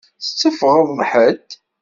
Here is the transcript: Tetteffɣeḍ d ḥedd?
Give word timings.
Tetteffɣeḍ 0.23 0.87
d 0.97 0.99
ḥedd? 1.11 1.49